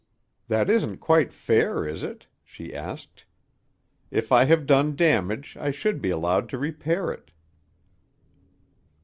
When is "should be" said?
5.69-6.09